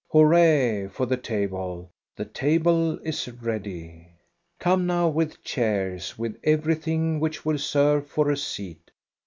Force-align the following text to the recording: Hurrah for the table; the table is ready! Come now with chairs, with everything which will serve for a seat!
Hurrah 0.11 0.89
for 0.89 1.05
the 1.05 1.15
table; 1.15 1.91
the 2.15 2.25
table 2.25 2.97
is 3.03 3.27
ready! 3.27 4.07
Come 4.59 4.87
now 4.87 5.09
with 5.09 5.43
chairs, 5.43 6.17
with 6.17 6.39
everything 6.43 7.19
which 7.19 7.45
will 7.45 7.59
serve 7.59 8.07
for 8.07 8.31
a 8.31 8.35
seat! 8.37 8.89